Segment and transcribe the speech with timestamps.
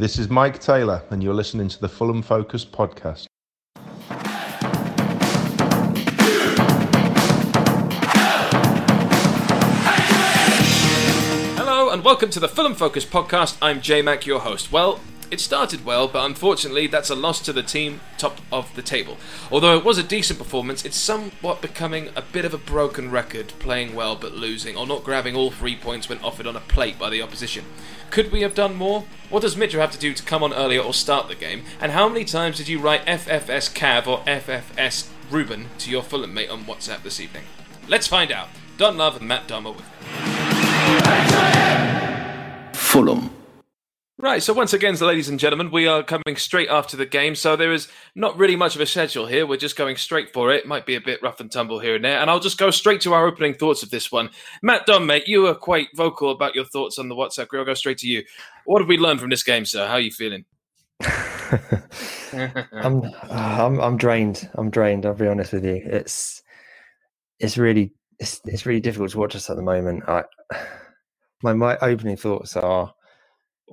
[0.00, 3.26] This is Mike Taylor, and you're listening to the Fulham Focus podcast.
[11.56, 13.58] Hello and welcome to the Fulham Focus podcast.
[13.60, 14.70] I'm J Mac, your host.
[14.70, 15.00] Well,
[15.30, 19.16] it started well, but unfortunately, that's a loss to the team top of the table.
[19.50, 23.48] Although it was a decent performance, it's somewhat becoming a bit of a broken record,
[23.58, 26.98] playing well but losing, or not grabbing all three points when offered on a plate
[26.98, 27.64] by the opposition.
[28.10, 29.04] Could we have done more?
[29.28, 31.64] What does Mitchell have to do to come on earlier or start the game?
[31.80, 36.32] And how many times did you write FFS Cav or FFS Ruben to your Fulham
[36.32, 37.44] mate on WhatsApp this evening?
[37.86, 38.48] Let's find out.
[38.78, 39.84] Don Love and Matt Dom with.
[42.74, 43.37] Fulham.
[44.20, 47.54] Right, so once again, ladies and gentlemen, we are coming straight after the game, so
[47.54, 47.86] there is
[48.16, 49.46] not really much of a schedule here.
[49.46, 50.66] We're just going straight for it.
[50.66, 53.00] Might be a bit rough and tumble here and there, and I'll just go straight
[53.02, 54.30] to our opening thoughts of this one.
[54.60, 57.60] Matt Dunn, mate, you were quite vocal about your thoughts on the WhatsApp group.
[57.60, 58.24] I'll go straight to you.
[58.64, 59.86] What have we learned from this game, sir?
[59.86, 60.44] How are you feeling?
[62.32, 64.50] I'm, I'm I'm drained.
[64.54, 65.06] I'm drained.
[65.06, 65.80] I'll be honest with you.
[65.84, 66.42] It's
[67.38, 70.08] it's really it's it's really difficult to watch us at the moment.
[70.08, 70.24] I
[71.44, 72.92] my my opening thoughts are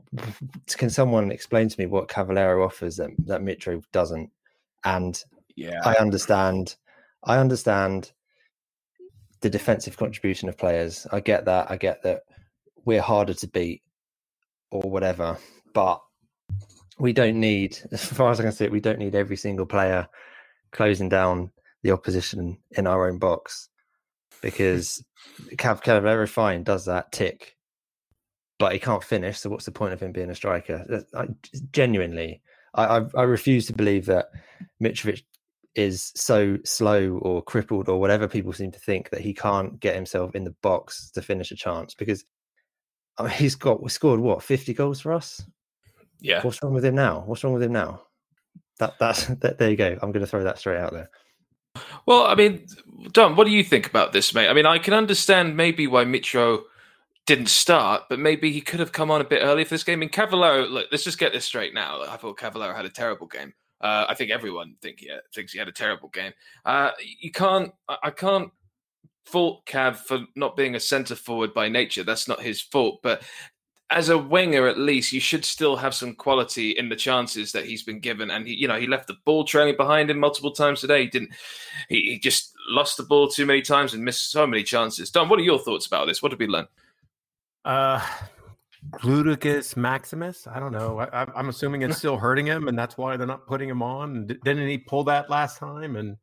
[0.68, 4.30] can someone explain to me what Cavaleiro offers that that Mitro doesn't?
[4.84, 5.22] And
[5.56, 6.76] yeah, I understand.
[7.24, 8.12] I understand
[9.42, 11.08] the defensive contribution of players.
[11.12, 11.70] I get that.
[11.70, 12.24] I get that
[12.86, 13.82] we're harder to beat
[14.72, 15.38] or whatever,
[15.74, 16.02] but
[17.00, 19.66] we don't need, as far as I can see it, we don't need every single
[19.66, 20.08] player
[20.72, 21.52] closing down
[21.84, 23.70] the opposition in our own box
[24.42, 25.04] because
[25.54, 27.55] Cav Cavaleiro fine does that tick
[28.58, 29.40] but he can't finish.
[29.40, 31.04] So what's the point of him being a striker?
[31.14, 31.28] I,
[31.72, 32.42] genuinely,
[32.74, 34.30] I, I, I refuse to believe that
[34.82, 35.24] Mitrovic
[35.76, 39.96] is so slow or crippled or whatever people seem to think that he can't get
[39.96, 42.24] himself in the box to finish a chance because
[43.18, 45.44] I mean, he's got scored what fifty goals for us.
[46.22, 47.24] Yeah, what's wrong with him now?
[47.26, 48.04] What's wrong with him now?
[48.80, 49.98] That that's that, there you go.
[50.02, 51.10] I'm going to throw that straight out there.
[52.06, 52.68] Well, I mean,
[53.12, 54.48] Don, what do you think about this, mate?
[54.48, 56.62] I mean, I can understand maybe why Mitro
[57.26, 60.02] didn't start, but maybe he could have come on a bit earlier for this game.
[60.02, 62.04] And Cavaleiro, look, let's just get this straight now.
[62.04, 63.54] I thought Cavaleiro had a terrible game.
[63.82, 66.34] Uh, I think everyone think he, thinks he had a terrible game.
[66.66, 68.52] Uh, you can't, I can't
[69.26, 72.04] fault Cav for not being a centre forward by nature.
[72.04, 73.00] That's not his fault.
[73.02, 73.24] But
[73.90, 77.66] as a winger, at least you should still have some quality in the chances that
[77.66, 78.32] he's been given.
[78.32, 81.04] And he, you know, he left the ball trailing behind him multiple times today.
[81.04, 81.32] He didn't.
[81.90, 85.12] He, he just lost the ball too many times and missed so many chances.
[85.12, 86.22] Don, what are your thoughts about this?
[86.22, 86.68] What did we learn?
[87.66, 88.00] Uh,
[88.92, 90.48] Gluteus Maximus.
[90.48, 91.00] I don't know.
[91.00, 94.28] I, am assuming it's still hurting him, and that's why they're not putting him on.
[94.28, 95.96] Didn't he pull that last time?
[95.96, 96.18] And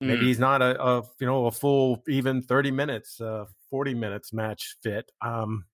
[0.00, 0.26] maybe mm.
[0.26, 4.76] he's not a, a, you know a full even 30 minutes, uh, 40 minutes match
[4.82, 5.12] fit.
[5.20, 5.66] Um,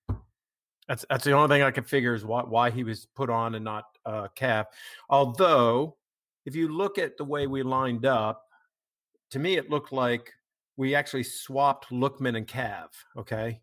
[0.88, 3.54] that's that's the only thing I can figure is why why he was put on
[3.54, 4.66] and not uh, Cav.
[5.08, 5.96] Although,
[6.44, 8.42] if you look at the way we lined up,
[9.30, 10.32] to me it looked like
[10.76, 12.88] we actually swapped Lookman and Cav.
[13.16, 13.60] Okay,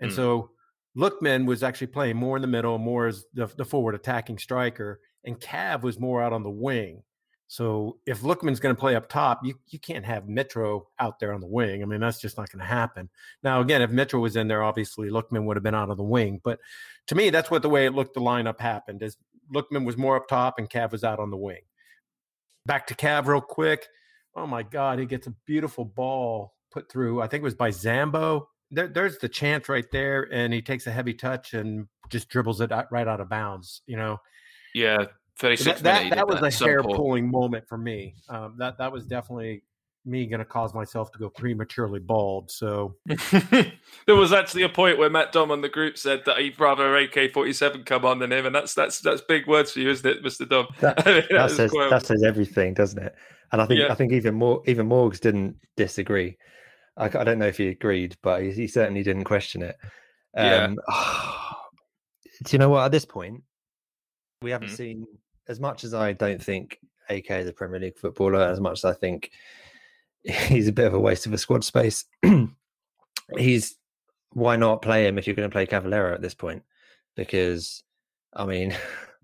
[0.00, 0.16] and mm.
[0.16, 0.50] so
[0.96, 5.00] Lookman was actually playing more in the middle, more as the, the, forward attacking striker,
[5.24, 7.02] and Cav was more out on the wing.
[7.46, 11.32] So if Lookman's going to play up top, you, you can't have Mitro out there
[11.32, 11.82] on the wing.
[11.82, 13.08] I mean, that's just not going to happen.
[13.42, 16.02] Now, again, if Mitro was in there, obviously Lookman would have been out on the
[16.04, 16.40] wing.
[16.44, 16.60] But
[17.08, 19.16] to me, that's what the way it looked the lineup happened is
[19.52, 21.62] Lookman was more up top and Cav was out on the wing.
[22.66, 23.88] Back to Cav real quick.
[24.36, 27.20] Oh my God, he gets a beautiful ball put through.
[27.20, 30.86] I think it was by Zambo there, there's the chance right there, and he takes
[30.86, 33.82] a heavy touch and just dribbles it right out of bounds.
[33.86, 34.18] You know.
[34.74, 35.06] Yeah,
[35.38, 35.80] thirty six.
[35.80, 38.14] That, that, that was a hair pulling moment for me.
[38.28, 39.62] Um, that that was definitely
[40.04, 42.50] me going to cause myself to go prematurely bald.
[42.50, 46.58] So there was actually a point where Matt Dom on the group said that he'd
[46.58, 49.80] rather AK forty seven come on than him, and that's that's that's big words for
[49.80, 50.66] you, isn't it, Mister Dom?
[50.80, 51.90] That, I mean, that, that says quite...
[51.90, 53.14] that says everything, doesn't it?
[53.52, 53.90] And I think yeah.
[53.90, 56.36] I think even more even Morgs didn't disagree.
[56.96, 59.76] I, I don't know if he agreed, but he, he certainly didn't question it.
[60.36, 61.04] Um, yeah.
[62.44, 62.84] do you know what?
[62.84, 63.42] At this point,
[64.42, 64.76] we haven't mm-hmm.
[64.76, 65.06] seen
[65.48, 66.78] as much as I don't think
[67.08, 69.30] AK is a Premier League footballer, as much as I think
[70.22, 72.04] he's a bit of a waste of a squad space.
[73.36, 73.76] he's
[74.32, 76.62] why not play him if you're going to play Cavaleiro at this point?
[77.16, 77.82] Because
[78.34, 78.76] I mean,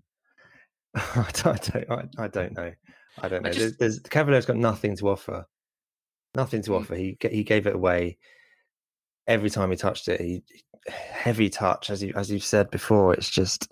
[0.95, 2.71] I don't, I, I don't know.
[3.21, 3.51] I don't know.
[3.51, 3.79] Just...
[3.79, 5.45] There's, there's Cavaleiro's got nothing to offer
[6.35, 6.79] nothing to mm.
[6.79, 6.95] offer.
[6.95, 8.17] He he gave it away
[9.27, 10.21] every time he touched it.
[10.21, 10.43] He
[10.87, 13.13] heavy touch, as you as you've said before.
[13.13, 13.71] It's just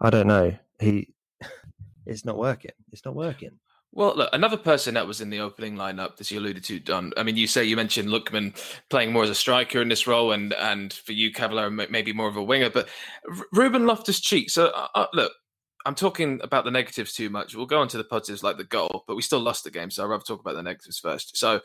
[0.00, 0.56] I don't know.
[0.80, 1.08] He
[2.06, 2.72] it's not working.
[2.92, 3.50] It's not working.
[3.94, 7.12] Well, look, another person that was in the opening lineup, as you alluded to, Don.
[7.18, 8.56] I mean, you say you mentioned Lookman
[8.88, 12.28] playing more as a striker in this role, and and for you, Cavaleiro maybe more
[12.28, 12.70] of a winger.
[12.70, 12.88] But
[13.52, 14.48] Ruben Loftus Cheek.
[14.48, 15.32] So uh, uh, look,
[15.84, 17.54] I'm talking about the negatives too much.
[17.54, 19.90] We'll go on to the positives like the goal, but we still lost the game,
[19.90, 21.36] so I'd rather talk about the negatives first.
[21.36, 21.60] So,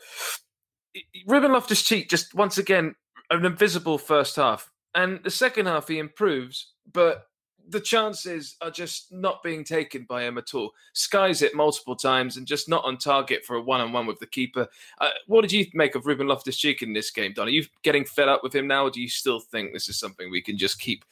[1.26, 2.94] Ruben Loftus Cheek just once again
[3.30, 7.24] an invisible first half, and the second half he improves, but
[7.70, 10.72] the chances are just not being taken by him at all.
[10.94, 14.66] Skies it multiple times and just not on target for a one-on-one with the keeper.
[15.00, 17.46] Uh, what did you make of Ruben Loftus-Cheek in this game, Don?
[17.46, 19.98] Are you getting fed up with him now, or do you still think this is
[19.98, 21.04] something we can just keep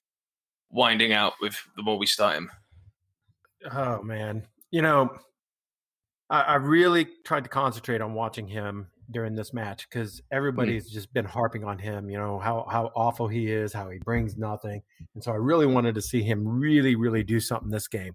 [0.71, 2.51] winding out with the more we start him?
[3.73, 5.11] Oh man, you know,
[6.31, 10.95] I, I really tried to concentrate on watching him during this match because everybody's mm.
[10.95, 12.11] just been harping on him.
[12.11, 14.83] You know how how awful he is, how he brings nothing,
[15.15, 18.15] and so I really wanted to see him really, really do something this game.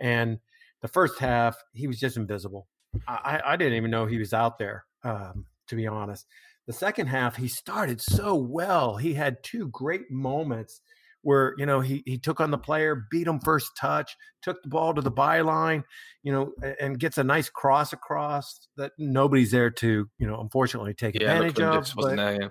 [0.00, 0.38] And
[0.80, 2.66] the first half, he was just invisible.
[3.08, 6.26] I, I didn't even know he was out there, um, to be honest.
[6.66, 8.96] The second half, he started so well.
[8.96, 10.80] He had two great moments
[11.22, 14.68] where you know he he took on the player, beat him first touch, took the
[14.68, 15.84] ball to the byline,
[16.22, 20.94] you know, and gets a nice cross across that nobody's there to you know unfortunately
[20.94, 21.92] take yeah, advantage of.
[21.96, 22.48] But there, yeah.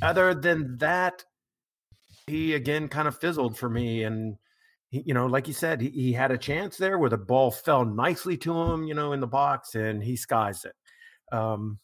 [0.00, 1.24] other than that,
[2.26, 4.36] he again kind of fizzled for me and.
[4.90, 7.50] He, you know, like you said, he, he had a chance there where the ball
[7.50, 10.74] fell nicely to him, you know, in the box, and he skies it.
[11.30, 11.78] Um,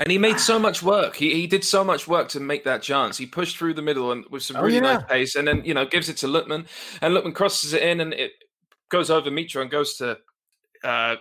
[0.00, 1.16] and he made so much work.
[1.16, 3.16] He he did so much work to make that chance.
[3.16, 4.94] He pushed through the middle and with some oh, really oh, yeah.
[4.94, 6.66] nice pace, and then you know gives it to Lookman,
[7.00, 8.32] and Lookman crosses it in, and it
[8.90, 10.18] goes over Mitro and goes to
[10.82, 11.16] uh,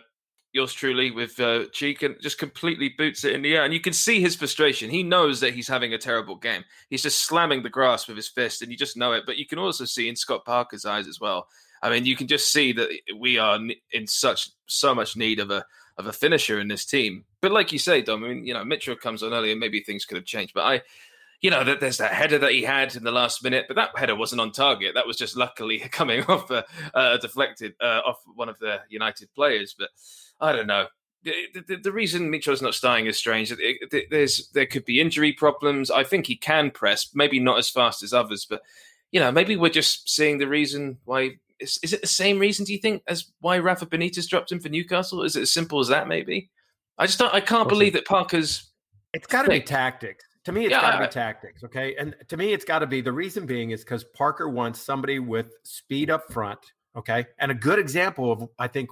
[0.53, 3.63] yours truly with uh, Cheek, and just completely boots it in the air.
[3.63, 4.89] And you can see his frustration.
[4.89, 6.63] He knows that he's having a terrible game.
[6.89, 9.23] He's just slamming the grass with his fist, and you just know it.
[9.27, 11.47] But you can also see in Scott Parker's eyes as well.
[11.83, 13.59] I mean, you can just see that we are
[13.91, 15.65] in such so much need of a
[15.97, 17.25] of a finisher in this team.
[17.41, 19.81] But like you say, Dom, I mean, you know, Mitchell comes on early and maybe
[19.81, 20.53] things could have changed.
[20.53, 20.81] But I,
[21.41, 23.97] you know, that there's that header that he had in the last minute, but that
[23.97, 24.95] header wasn't on target.
[24.95, 29.33] That was just luckily coming off a, a deflected uh, off one of the United
[29.35, 29.75] players.
[29.77, 29.89] But
[30.39, 30.87] I don't know.
[31.23, 31.33] The,
[31.67, 33.49] the, the reason Mitchell's not starting is strange.
[33.51, 35.89] It, it, there's there could be injury problems.
[35.89, 38.61] I think he can press, maybe not as fast as others, but
[39.13, 42.65] you know, maybe we're just seeing the reason why is, is, it the same reason
[42.65, 45.24] do you think as why Rafa Benitez dropped him for Newcastle?
[45.24, 46.07] Is it as simple as that?
[46.07, 46.50] Maybe.
[46.98, 47.33] I just don't.
[47.33, 48.71] I can't believe that Parker's.
[49.13, 50.24] It's got to be tactics.
[50.45, 51.63] To me, it's yeah, got to be tactics.
[51.63, 54.81] Okay, and to me, it's got to be the reason being is because Parker wants
[54.81, 56.60] somebody with speed up front.
[56.95, 58.89] Okay, and a good example of I think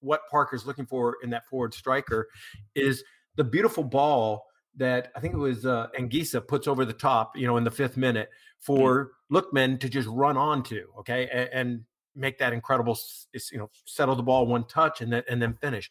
[0.00, 2.28] what Parker's looking for in that forward striker
[2.74, 3.04] is
[3.36, 4.46] the beautiful ball
[4.76, 7.70] that I think it was uh, Anguissa puts over the top, you know, in the
[7.70, 9.36] fifth minute for mm-hmm.
[9.36, 10.86] Lookman to just run onto.
[10.98, 12.98] Okay, and, and make that incredible,
[13.32, 15.90] you know, settle the ball one touch and then and then finish.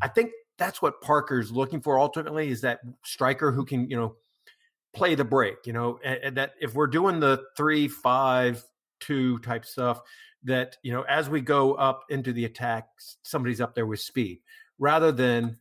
[0.00, 4.16] I think that's what Parker's looking for ultimately is that striker who can, you know,
[4.94, 8.62] play the break, you know, and, and that if we're doing the three, five,
[9.00, 10.00] two type stuff,
[10.44, 12.88] that, you know, as we go up into the attack,
[13.22, 14.40] somebody's up there with speed
[14.78, 15.58] rather than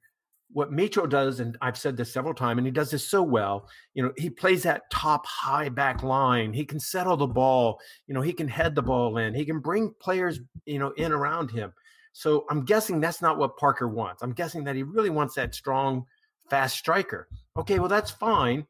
[0.53, 3.69] what Mitro does, and I've said this several times, and he does this so well.
[3.93, 6.53] You know, he plays that top high back line.
[6.53, 7.79] He can settle the ball.
[8.07, 9.33] You know, he can head the ball in.
[9.33, 11.73] He can bring players, you know, in around him.
[12.13, 14.21] So I'm guessing that's not what Parker wants.
[14.21, 16.05] I'm guessing that he really wants that strong,
[16.49, 17.27] fast striker.
[17.57, 18.65] Okay, well that's fine,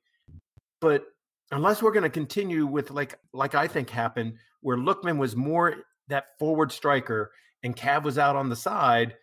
[0.80, 1.06] but
[1.52, 5.76] unless we're going to continue with like like I think happened, where Lookman was more
[6.08, 7.32] that forward striker
[7.64, 9.16] and Cav was out on the side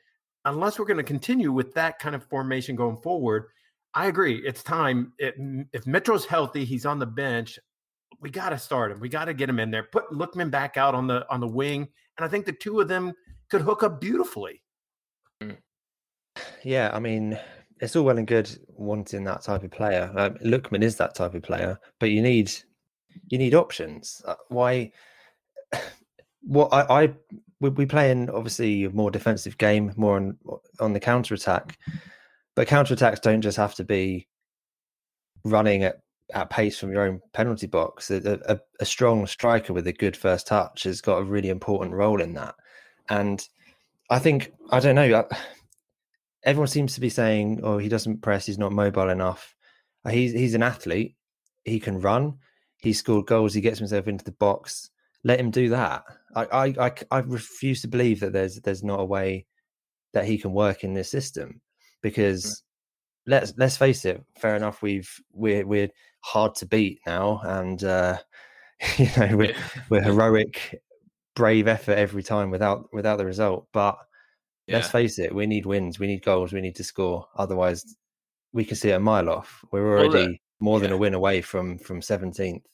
[0.44, 3.46] unless we're going to continue with that kind of formation going forward,
[3.94, 4.36] I agree.
[4.46, 5.12] It's time.
[5.18, 5.34] It,
[5.72, 7.58] if Mitro's healthy, he's on the bench.
[8.20, 9.00] We got to start him.
[9.00, 9.84] We got to get him in there.
[9.84, 12.88] Put Lookman back out on the on the wing, and I think the two of
[12.88, 13.12] them
[13.48, 14.62] could hook up beautifully.
[15.42, 15.56] Mm.
[16.62, 17.38] Yeah, I mean,
[17.80, 20.12] it's all well and good wanting that type of player.
[20.16, 22.52] Um, Lookman is that type of player, but you need
[23.28, 24.22] you need options.
[24.24, 24.92] Uh, why?
[26.42, 27.14] What I, I
[27.60, 30.38] we, we play in obviously a more defensive game, more on
[30.80, 31.78] on the counter attack.
[32.54, 34.26] But counter attacks don't just have to be
[35.44, 36.00] running at,
[36.34, 38.10] at pace from your own penalty box.
[38.10, 41.94] A, a, a, strong striker with a good first touch has got a really important
[41.94, 42.56] role in that.
[43.08, 43.46] And
[44.10, 45.26] I think I don't know.
[46.44, 48.46] Everyone seems to be saying, "Oh, he doesn't press.
[48.46, 49.54] He's not mobile enough."
[50.08, 51.16] He's he's an athlete.
[51.64, 52.38] He can run.
[52.78, 53.54] He scored goals.
[53.54, 54.90] He gets himself into the box
[55.24, 56.04] let him do that.
[56.34, 59.46] I, I, I, I refuse to believe that there's there's not a way
[60.12, 61.60] that he can work in this system
[62.02, 62.62] because
[63.26, 64.24] let's let's face it.
[64.38, 68.18] Fair enough, we've we're we're hard to beat now, and uh,
[68.96, 69.54] you know we're
[69.90, 70.82] we're heroic,
[71.36, 73.68] brave effort every time without without the result.
[73.72, 73.98] But
[74.66, 74.76] yeah.
[74.76, 77.26] let's face it, we need wins, we need goals, we need to score.
[77.36, 77.84] Otherwise,
[78.52, 79.64] we can see it a mile off.
[79.70, 82.64] We're already well, more than a win away from from seventeenth.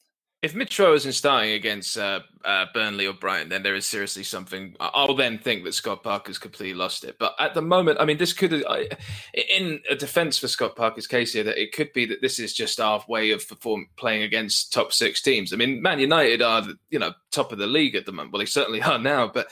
[0.44, 4.76] If Mitro isn't starting against uh, uh, Burnley or Brighton, then there is seriously something.
[4.78, 7.16] I'll then think that Scott Parker's completely lost it.
[7.18, 11.32] But at the moment, I mean, this could, in a defence for Scott Parker's case
[11.32, 14.70] here, that it could be that this is just our way of perform, playing against
[14.70, 15.54] top six teams.
[15.54, 18.34] I mean, Man United are, you know, top of the league at the moment.
[18.34, 19.46] Well, they certainly are now, but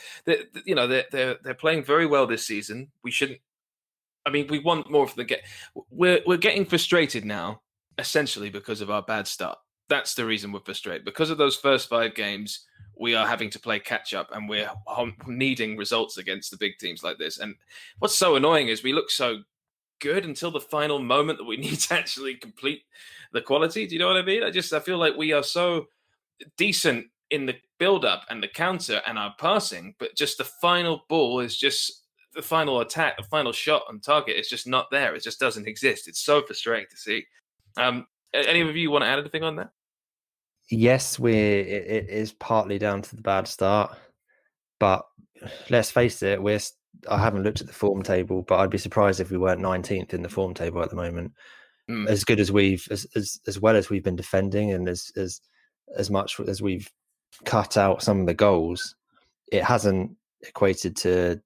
[0.63, 2.91] you know, they're they're they're playing very well this season.
[3.03, 3.39] We shouldn't.
[4.27, 5.41] I mean, we want more of the get.
[5.89, 7.61] We're we're getting frustrated now,
[7.97, 9.57] essentially because of our bad start
[9.89, 12.65] that's the reason we're frustrated because of those first five games.
[12.95, 14.69] We are having to play catch up, and we're
[15.25, 17.39] needing results against the big teams like this.
[17.39, 17.55] And
[17.99, 19.39] what's so annoying is we look so
[19.99, 22.83] good until the final moment that we need to actually complete
[23.31, 23.87] the quality.
[23.87, 24.43] Do you know what I mean?
[24.43, 25.87] I just I feel like we are so
[26.57, 31.05] decent in the build up and the counter and our passing, but just the final
[31.09, 32.03] ball is just
[32.35, 35.15] the final attack, the final shot on target is just not there.
[35.15, 36.07] It just doesn't exist.
[36.07, 37.25] It's so frustrating to see.
[37.77, 39.71] Um, any of you want to add anything on that?
[40.69, 43.95] yes, we're it, it is partly down to the bad start,
[44.79, 45.05] but
[45.69, 46.59] let's face it, we're
[47.09, 50.13] I haven't looked at the form table, but I'd be surprised if we weren't 19th
[50.13, 51.33] in the form table at the moment.
[51.89, 52.07] Mm.
[52.07, 55.41] As good as we've as, as as well as we've been defending and as as
[55.97, 56.89] as much as we've
[57.45, 58.95] cut out some of the goals,
[59.51, 60.11] it hasn't
[60.47, 61.41] equated to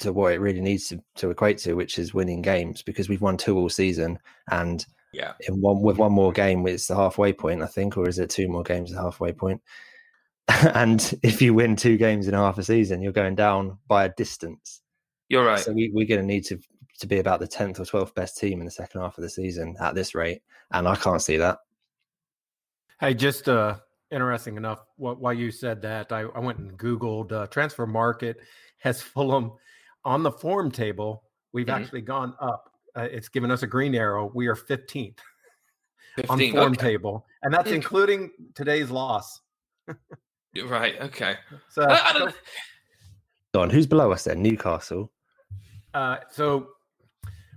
[0.00, 3.20] to what it really needs to, to equate to, which is winning games because we've
[3.20, 4.16] won two all season
[4.52, 5.32] and yeah.
[5.46, 8.30] In one with one more game, it's the halfway point, I think, or is it
[8.30, 9.62] two more games the halfway point?
[10.74, 14.08] and if you win two games in half a season, you're going down by a
[14.08, 14.80] distance.
[15.28, 15.58] You're right.
[15.58, 16.58] So we, we're going to need to
[17.00, 19.30] to be about the tenth or twelfth best team in the second half of the
[19.30, 21.58] season at this rate, and I can't see that.
[23.00, 23.76] Hey, just uh,
[24.10, 24.80] interesting enough.
[24.96, 28.34] What, while you said that, I, I went and googled uh, Transfermarkt
[28.78, 29.52] has Fulham
[30.04, 31.24] on the form table.
[31.52, 31.82] We've mm-hmm.
[31.82, 34.30] actually gone up uh, it's given us a green arrow.
[34.34, 35.18] We are 15th
[36.16, 36.82] 15, on the form okay.
[36.82, 39.40] table, and that's including today's loss.
[40.66, 41.00] right.
[41.00, 41.36] Okay.
[41.70, 42.30] So, I,
[43.54, 44.42] I on, who's below us then?
[44.42, 45.12] Newcastle.
[45.94, 46.68] Uh, so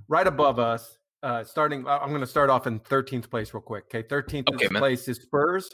[0.07, 1.85] right above us, uh, starting.
[1.87, 3.85] I'm going to start off in 13th place real quick.
[3.93, 5.69] Okay, 13th okay, place is Spurs.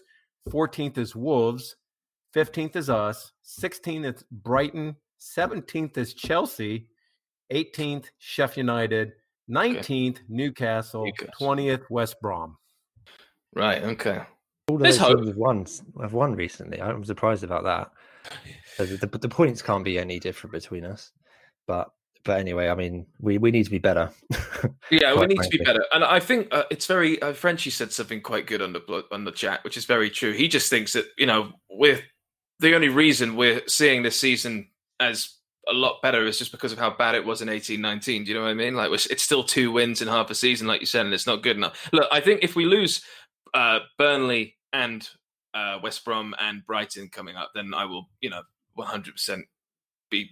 [0.49, 1.75] 14th is Wolves.
[2.35, 3.31] 15th is us.
[3.45, 4.95] 16th is Brighton.
[5.19, 6.89] 17th is Chelsea.
[7.51, 9.13] 18th Sheffield United.
[9.49, 10.21] 19th, okay.
[10.29, 12.57] Newcastle, Newcastle, 20th, West Brom.
[13.55, 13.83] Right.
[13.83, 14.21] Okay.
[14.69, 15.65] All those teams have won,
[16.01, 16.81] have won recently.
[16.81, 17.91] I'm surprised about that.
[18.77, 21.11] The, the, the, points can't be any different between us.
[21.65, 21.89] But
[22.27, 24.11] but anyway, I mean, we, we need to be better.
[24.91, 25.43] yeah, we need frankly.
[25.43, 25.85] to be better.
[25.93, 27.21] And I think uh, it's very.
[27.21, 30.33] Uh, Frenchy said something quite good on the on the chat, which is very true.
[30.33, 32.01] He just thinks that you know we're
[32.59, 34.67] the only reason we're seeing this season
[34.99, 35.36] as
[35.69, 38.23] a lot better is just because of how bad it was in eighteen nineteen.
[38.23, 38.75] Do you know what I mean?
[38.75, 41.43] Like it's still two wins in half a season, like you said, and it's not
[41.43, 41.89] good enough.
[41.91, 43.03] Look, I think if we lose
[43.53, 45.07] uh, Burnley and
[45.53, 48.41] uh, West Brom and Brighton coming up, then I will, you know,
[48.75, 49.45] one hundred percent
[50.09, 50.29] be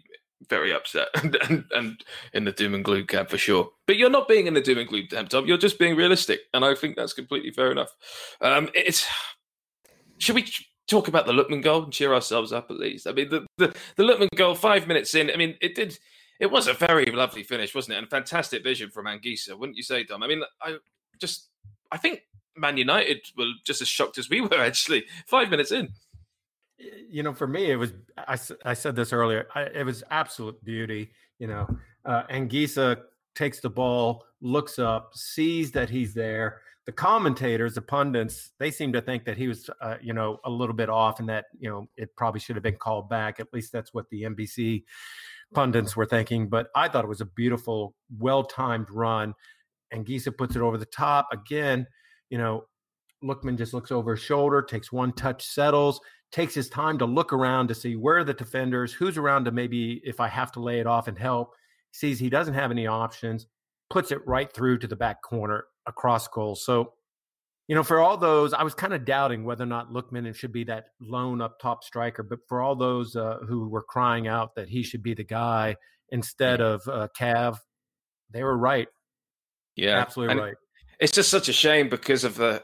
[0.50, 3.70] very upset and, and, and, in the doom and gloom camp for sure.
[3.88, 5.48] But you're not being in the doom and gloom camp, Tom.
[5.48, 7.96] You're just being realistic, and I think that's completely fair enough.
[8.42, 9.08] Um, it's
[10.18, 10.46] should we
[10.88, 13.08] talk about the Lookman goal and cheer ourselves up at least.
[13.08, 15.98] I mean, the, the, the Lookman goal, five minutes in, I mean, it did,
[16.40, 18.00] it was a very lovely finish, wasn't it?
[18.00, 20.24] And fantastic vision from Anguissa, wouldn't you say, Dom?
[20.24, 20.78] I mean, I
[21.20, 21.50] just,
[21.92, 22.22] I think
[22.56, 25.90] Man United were just as shocked as we were actually, five minutes in.
[27.10, 30.64] You know, for me, it was, I, I said this earlier, I, it was absolute
[30.64, 31.12] beauty.
[31.40, 31.68] You know,
[32.04, 33.02] uh, Anguissa
[33.34, 38.94] takes the ball, looks up, sees that he's there, the commentators, the pundits, they seem
[38.94, 41.68] to think that he was, uh, you know, a little bit off and that, you
[41.68, 43.40] know, it probably should have been called back.
[43.40, 44.84] At least that's what the NBC
[45.54, 46.48] pundits were thinking.
[46.48, 49.34] But I thought it was a beautiful, well timed run.
[49.94, 51.28] Anguissa puts it over the top.
[51.32, 51.88] Again,
[52.30, 52.66] you know,
[53.24, 56.00] Lookman just looks over his shoulder, takes one touch, settles,
[56.32, 60.02] takes his time to look around to see where the defenders, who's around to maybe
[60.04, 61.56] if I have to lay it off and help.
[61.92, 63.48] Sees he doesn't have any options,
[63.90, 66.66] puts it right through to the back corner across goals.
[66.66, 66.94] So,
[67.68, 70.52] you know, for all those, I was kind of doubting whether or not Lookman should
[70.52, 72.24] be that lone up top striker.
[72.24, 75.76] But for all those uh, who were crying out that he should be the guy
[76.10, 77.58] instead of uh, Cav,
[78.32, 78.88] they were right.
[79.76, 80.56] Yeah, absolutely and right.
[81.00, 82.62] It's just such a shame because of the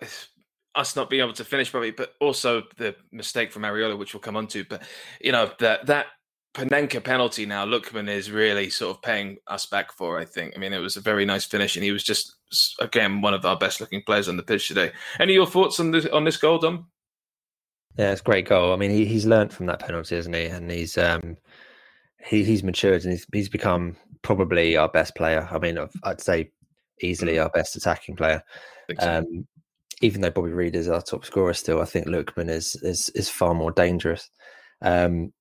[0.76, 4.22] us not being able to finish probably, but also the mistake from Areola, which we'll
[4.22, 4.64] come on to.
[4.64, 4.84] But
[5.20, 6.08] you know that that
[6.54, 10.54] Panenka penalty now, Lookman is really sort of paying us back for, I think.
[10.56, 12.36] I mean, it was a very nice finish, and he was just,
[12.80, 14.92] again, one of our best looking players on the pitch today.
[15.20, 16.88] Any of your thoughts on this, on this goal, Dom?
[17.98, 18.74] Yeah, it's a great goal.
[18.74, 20.46] I mean, he, he's learned from that penalty, hasn't he?
[20.46, 21.38] And he's um,
[22.26, 25.48] he, he's matured and he's, he's become probably our best player.
[25.52, 26.52] I mean, I'd say
[27.02, 27.44] easily mm.
[27.44, 28.44] our best attacking player.
[29.00, 29.18] So.
[29.20, 29.48] Um,
[30.02, 33.30] even though Bobby Reid is our top scorer still, I think Lookman is is is
[33.30, 34.30] far more dangerous.
[34.82, 35.32] Um,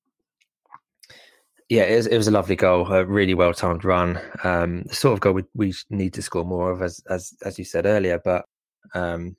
[1.70, 4.20] yeah, it was, it was a lovely goal, a really well timed run.
[4.42, 7.58] Um, the sort of goal we, we need to score more of, as as as
[7.60, 8.20] you said earlier.
[8.22, 8.44] But
[8.92, 9.36] um,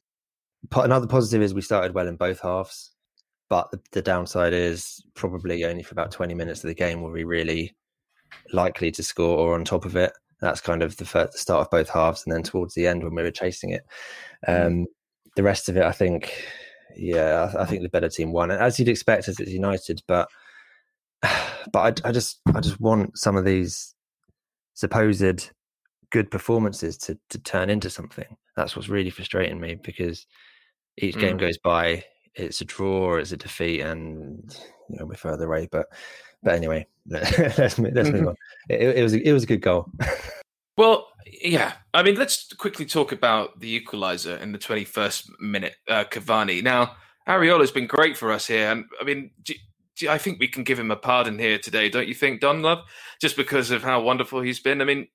[0.74, 2.92] another positive is we started well in both halves.
[3.50, 7.12] But the, the, downside is probably only for about twenty minutes of the game were
[7.12, 7.76] we really
[8.54, 10.14] likely to score or on top of it.
[10.40, 13.04] That's kind of the, first, the start of both halves, and then towards the end
[13.04, 13.84] when we were chasing it.
[14.48, 14.68] Mm.
[14.68, 14.86] Um,
[15.36, 16.34] the rest of it, I think,
[16.96, 20.02] yeah, I, I think the better team won, as you'd expect as it's United.
[20.08, 20.30] But
[21.72, 23.96] but I, I just I just want some of these
[24.74, 25.52] supposed
[26.12, 28.38] good performances to to turn into something.
[28.56, 30.26] That's what's really frustrating me because
[30.98, 31.42] each game mm.
[31.42, 32.04] goes by,
[32.36, 34.56] it's a draw or it's a defeat, and
[34.90, 35.68] you know we're further away.
[35.72, 35.88] But
[36.44, 38.28] but anyway, let's let's move mm-hmm.
[38.28, 38.36] on.
[38.70, 39.90] It, it was it was a good goal.
[40.78, 41.08] well,
[41.42, 41.74] yeah.
[41.94, 46.64] I mean, let's quickly talk about the equaliser in the 21st minute, uh, Cavani.
[46.64, 46.96] Now,
[47.28, 49.32] Areola has been great for us here, and I mean,
[50.10, 52.80] I think we can give him a pardon here today, don't you think, Don Love?
[53.20, 54.82] Just because of how wonderful he's been.
[54.82, 55.08] I mean,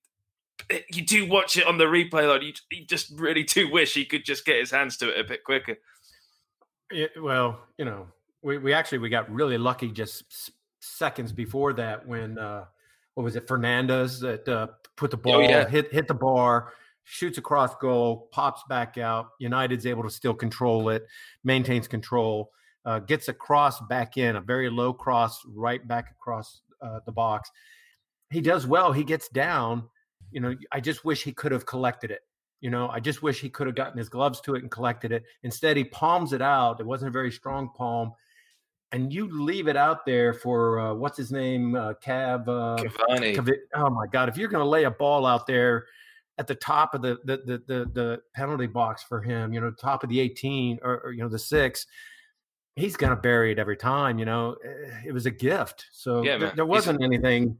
[0.92, 4.04] you do watch it on the replay, like you, you just really do wish he
[4.04, 5.76] could just get his hands to it a bit quicker.
[7.20, 8.06] well, you know,
[8.42, 12.64] we, we actually we got really lucky just seconds before that when uh
[13.14, 15.68] what was it Fernandez that uh, put the ball oh, yeah.
[15.68, 20.90] hit hit the bar shoots across goal pops back out united's able to still control
[20.90, 21.06] it
[21.42, 22.52] maintains control
[22.86, 27.12] uh, gets a cross back in, a very low cross right back across uh, the
[27.12, 27.50] box.
[28.30, 28.92] He does well.
[28.92, 29.88] He gets down.
[30.30, 32.20] You know, I just wish he could have collected it.
[32.60, 35.12] You know, I just wish he could have gotten his gloves to it and collected
[35.12, 35.24] it.
[35.42, 36.80] Instead, he palms it out.
[36.80, 38.12] It wasn't a very strong palm.
[38.92, 42.42] And you leave it out there for uh, what's his name, uh, Cav.
[42.42, 43.36] Uh, Cavani.
[43.36, 44.28] Cav- oh my God!
[44.28, 45.86] If you're going to lay a ball out there
[46.38, 49.72] at the top of the the, the the the penalty box for him, you know,
[49.72, 51.86] top of the 18 or, or you know the six,
[52.76, 54.18] he's going to bury it every time.
[54.18, 55.86] You know, eh, it was a gift.
[55.92, 57.58] So yeah, th- there wasn't anything,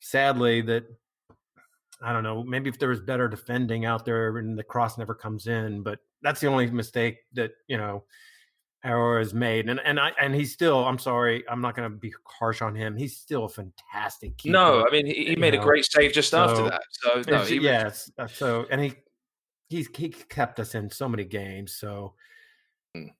[0.00, 0.84] sadly, that
[2.02, 2.42] I don't know.
[2.42, 6.00] Maybe if there was better defending out there and the cross never comes in, but
[6.22, 8.04] that's the only mistake that you know
[8.84, 9.68] Areola has made.
[9.68, 10.84] And and I and he's still.
[10.84, 12.96] I'm sorry, I'm not going to be harsh on him.
[12.96, 14.52] He's still a fantastic keeper.
[14.52, 15.60] No, I mean he, he made know?
[15.60, 16.82] a great save just so, after that.
[16.90, 18.10] So no, yes.
[18.18, 18.32] Was...
[18.32, 18.94] So and he
[19.68, 21.74] he's he kept us in so many games.
[21.74, 22.14] So
[22.96, 23.10] Mm.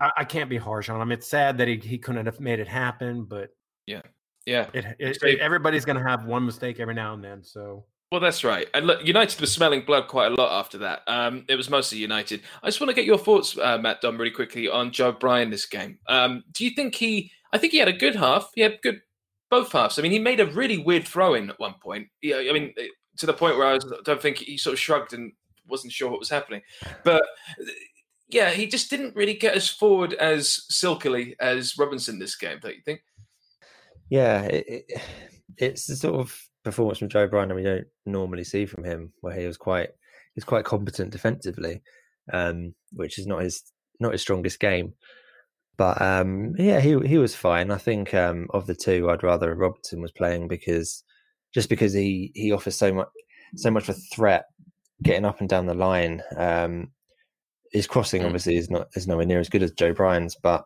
[0.00, 1.10] I, I, can't be harsh on him.
[1.10, 3.50] It's sad that he, he couldn't have made it happen, but
[3.86, 4.02] yeah,
[4.46, 4.68] yeah.
[4.72, 7.42] It, it, it, everybody's going to have one mistake every now and then.
[7.42, 8.68] So well, that's right.
[8.72, 11.02] And look, United was smelling blood quite a lot after that.
[11.08, 12.42] Um, it was mostly United.
[12.62, 15.50] I just want to get your thoughts, uh, Matt Dunn, really quickly on Joe Bryan
[15.50, 15.98] this game.
[16.06, 17.32] Um, do you think he?
[17.52, 18.50] I think he had a good half.
[18.54, 19.00] He had good
[19.50, 19.98] both halves.
[19.98, 22.08] I mean, he made a really weird throw in at one point.
[22.22, 22.74] Yeah, I mean,
[23.16, 25.32] to the point where I was, don't think he sort of shrugged and
[25.66, 26.62] wasn't sure what was happening.
[27.02, 27.24] But
[28.28, 32.74] yeah, he just didn't really get as forward as silkily as Robinson this game, don't
[32.74, 33.00] you think?
[34.10, 35.02] Yeah, it, it,
[35.58, 39.12] it's the sort of performance from Joe Bryan that we don't normally see from him,
[39.20, 39.90] where he was quite
[40.34, 41.82] he's quite competent defensively,
[42.32, 43.62] um, which is not his
[44.00, 44.94] not his strongest game.
[45.76, 47.70] But um, yeah, he he was fine.
[47.70, 51.04] I think um, of the two, I'd rather Robinson was playing because
[51.54, 53.08] just because he he offers so much
[53.54, 54.46] so much of a threat
[55.02, 56.22] getting up and down the line.
[56.36, 56.90] Um,
[57.72, 58.26] his crossing mm.
[58.26, 60.64] obviously is not is nowhere near as good as Joe Bryan's, but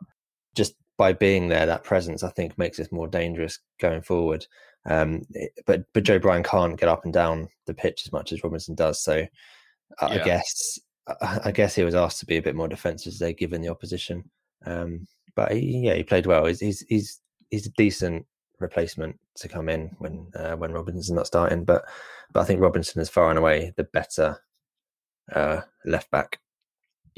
[0.54, 4.46] just by being there, that presence I think makes us more dangerous going forward.
[4.86, 5.22] Um,
[5.66, 8.74] but but Joe Bryan can't get up and down the pitch as much as Robinson
[8.74, 9.26] does, so
[10.00, 10.22] I, yeah.
[10.22, 10.78] I guess
[11.44, 14.24] I guess he was asked to be a bit more defensive today, given the opposition.
[14.64, 16.46] Um, but he, yeah, he played well.
[16.46, 18.26] He's, he's he's he's a decent
[18.58, 21.64] replacement to come in when uh, when Robinson's not starting.
[21.64, 21.84] But
[22.32, 24.38] but I think Robinson is far and away the better
[25.34, 26.38] uh, left back.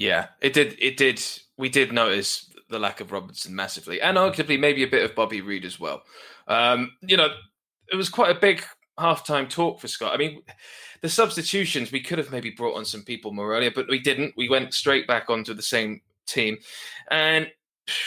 [0.03, 0.77] Yeah, it did.
[0.81, 1.23] It did.
[1.57, 5.41] We did notice the lack of Robinson massively, and arguably maybe a bit of Bobby
[5.41, 6.03] Reid as well.
[6.49, 7.29] Um, you know,
[7.93, 8.65] it was quite a big
[8.99, 10.13] halftime talk for Scott.
[10.13, 10.43] I mean,
[11.03, 14.35] the substitutions we could have maybe brought on some people more earlier, but we didn't.
[14.37, 16.59] We went straight back onto the same team,
[17.13, 17.49] and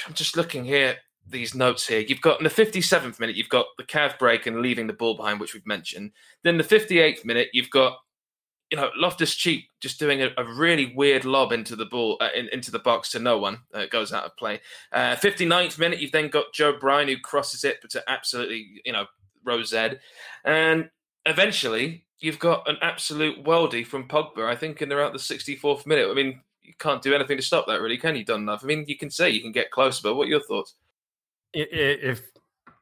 [0.06, 2.02] I'm just looking here these notes here.
[2.02, 5.16] You've got in the 57th minute, you've got the Cav break and leaving the ball
[5.16, 6.12] behind, which we've mentioned.
[6.44, 8.00] Then the 58th minute, you've got
[8.72, 12.30] you know, Loftus Cheek just doing a, a, really weird lob into the ball uh,
[12.36, 13.60] in, into the box to no one.
[13.74, 14.60] Uh, it goes out of play.
[14.92, 18.92] Uh, 59th minute, you've then got Joe Bryan who crosses it but to absolutely, you
[18.92, 19.06] know,
[19.44, 19.74] Rose
[20.44, 20.90] And
[21.26, 26.10] eventually, you've got an absolute worldie from Pogba, I think, in around the 64th minute.
[26.10, 28.64] I mean, you can't do anything to stop that, really, can you, enough.
[28.64, 30.74] I mean, you can say you can get close, but what are your thoughts?
[31.54, 32.24] If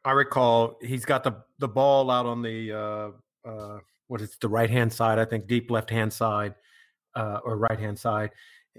[0.06, 2.72] I recall, he's got the, the ball out on the.
[2.72, 3.80] Uh, uh
[4.13, 5.17] what is the right hand side?
[5.17, 6.54] I think deep left hand side
[7.15, 8.30] uh, or right hand side,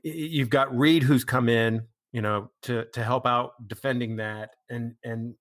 [0.05, 4.94] you've got Reid who's come in, you know, to to help out defending that, and
[5.03, 5.35] and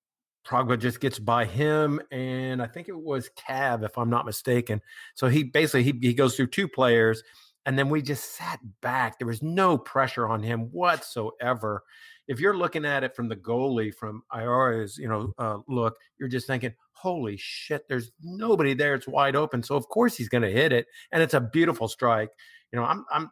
[0.47, 4.82] Pogba just gets by him, and I think it was Cav, if I'm not mistaken.
[5.13, 7.21] So he basically he he goes through two players,
[7.67, 9.19] and then we just sat back.
[9.19, 11.84] There was no pressure on him whatsoever.
[12.27, 16.29] If you're looking at it from the goalie, from Iora's, you know, uh, look, you're
[16.29, 18.95] just thinking, "Holy shit!" There's nobody there.
[18.95, 21.89] It's wide open, so of course he's going to hit it, and it's a beautiful
[21.89, 22.29] strike.
[22.71, 23.29] You know, I'm I'm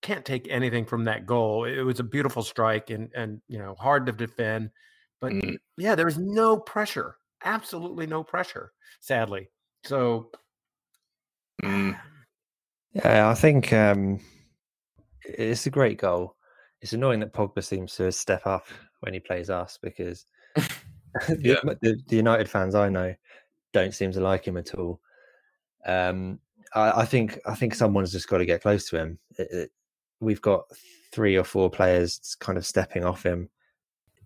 [0.00, 1.64] can't take anything from that goal.
[1.64, 4.70] It was a beautiful strike and and you know hard to defend.
[5.20, 5.56] But mm.
[5.76, 9.48] yeah, there was no pressure, absolutely no pressure, sadly.
[9.84, 10.30] So,
[11.62, 11.98] mm.
[12.92, 14.20] yeah, I think um,
[15.24, 16.36] it's a great goal.
[16.82, 18.66] It's annoying that Pogba seems to step up
[19.00, 20.26] when he plays us because
[21.38, 21.56] yeah.
[21.80, 23.14] the, the, United fans I know
[23.72, 25.00] don't seem to like him at all.
[25.86, 26.38] Um,
[26.74, 29.18] I, I, think I think someone's just got to get close to him.
[29.38, 29.70] It, it,
[30.20, 30.64] we've got
[31.12, 33.50] three or four players kind of stepping off him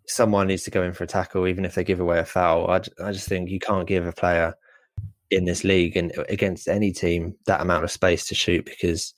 [0.09, 2.69] someone needs to go in for a tackle, even if they give away a foul.
[2.71, 4.55] I, I just think you can't give a player
[5.31, 9.13] in this league and against any team that amount of space to shoot because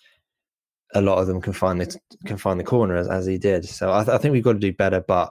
[0.92, 3.64] a lot of them can find the can find the corner as, as he did.
[3.64, 5.30] So I, th- I, think we've got to do better, but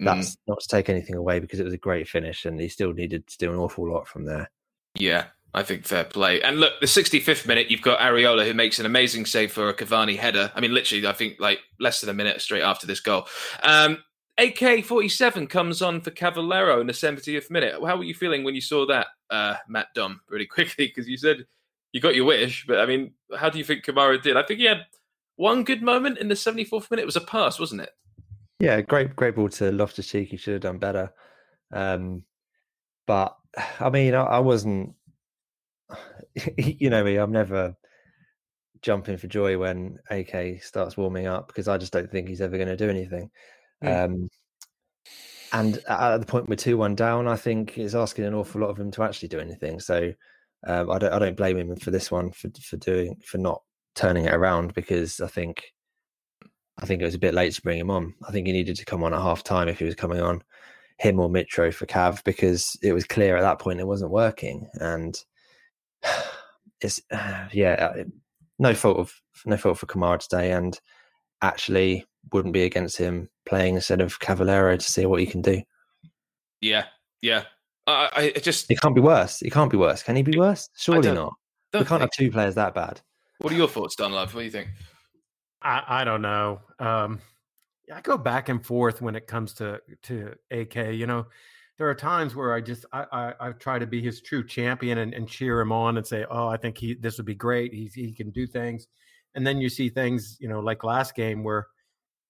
[0.00, 0.38] that's mm.
[0.48, 3.26] not to take anything away because it was a great finish and he still needed
[3.26, 4.50] to do an awful lot from there.
[4.94, 6.42] Yeah, I think fair play.
[6.42, 9.74] And look, the 65th minute, you've got Areola who makes an amazing save for a
[9.74, 10.52] Cavani header.
[10.54, 13.26] I mean, literally, I think like less than a minute straight after this goal.
[13.62, 13.98] Um,
[14.38, 17.74] AK 47 comes on for Cavaleiro in the 70th minute.
[17.74, 20.88] How were you feeling when you saw that, uh, Matt Dom, really quickly?
[20.88, 21.46] Because you said
[21.92, 24.36] you got your wish, but I mean, how do you think Kamara did?
[24.36, 24.84] I think he had
[25.36, 27.02] one good moment in the 74th minute.
[27.02, 27.90] It was a pass, wasn't it?
[28.58, 30.28] Yeah, great, great ball to Loftus Cheek.
[30.28, 31.12] He should have done better.
[31.72, 32.22] Um,
[33.06, 33.36] but
[33.80, 34.94] I mean, I, I wasn't,
[36.56, 37.76] you know me, I'm never
[38.82, 42.56] jumping for joy when AK starts warming up because I just don't think he's ever
[42.56, 43.30] going to do anything.
[43.82, 44.04] Mm.
[44.04, 44.28] Um,
[45.52, 48.70] and at the point we're two one down, I think it's asking an awful lot
[48.70, 49.80] of him to actually do anything.
[49.80, 50.12] So
[50.66, 53.62] um, I don't I don't blame him for this one for for doing for not
[53.94, 55.72] turning it around because I think
[56.78, 58.14] I think it was a bit late to bring him on.
[58.26, 60.42] I think he needed to come on at half time if he was coming on
[60.98, 64.66] him or Mitro for Cav because it was clear at that point it wasn't working
[64.74, 65.18] and
[66.80, 67.00] it's
[67.52, 68.04] yeah uh,
[68.58, 69.12] no fault of
[69.44, 70.78] no fault for Kamara today and
[71.42, 75.62] actually wouldn't be against him playing instead of Cavaleiro to see what he can do.
[76.60, 76.86] Yeah,
[77.20, 77.44] yeah.
[77.86, 79.42] I, I just it can't be worse.
[79.42, 80.02] It can't be worse.
[80.02, 80.68] Can he be worse?
[80.76, 81.34] Surely not.
[81.72, 83.00] We can't have two players that bad.
[83.38, 84.34] What are your thoughts, Don Love?
[84.34, 84.68] What do you think?
[85.62, 86.60] I, I don't know.
[86.78, 87.20] Um,
[87.92, 90.76] I go back and forth when it comes to to AK.
[90.92, 91.26] You know,
[91.78, 94.98] there are times where I just I I, I try to be his true champion
[94.98, 97.72] and, and, cheer him on and say, oh, I think he this would be great.
[97.72, 98.88] He's he can do things,
[99.34, 101.66] and then you see things, you know, like last game where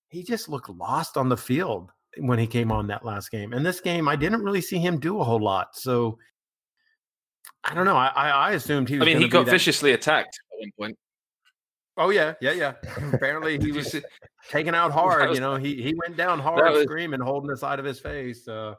[0.09, 3.53] he just looked lost on the field when he came on that last game.
[3.53, 5.77] And this game, I didn't really see him do a whole lot.
[5.77, 6.19] So
[7.65, 7.97] I don't know.
[7.97, 8.97] I I assumed he.
[9.01, 10.99] I mean, he got viciously attacked at one point.
[11.97, 12.75] Oh yeah, yeah, yeah.
[13.13, 13.97] Apparently he was
[14.51, 15.31] taken out hard.
[15.31, 17.99] Was, you know, he he went down hard, was, screaming, holding the side of his
[17.99, 18.47] face.
[18.47, 18.75] Uh,